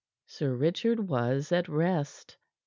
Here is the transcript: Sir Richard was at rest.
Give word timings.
Sir 0.25 0.55
Richard 0.55 1.01
was 1.07 1.51
at 1.51 1.69
rest. 1.69 2.35